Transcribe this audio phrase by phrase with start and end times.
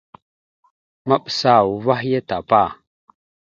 [1.07, 2.61] Maɓəsa uvah ya tapa.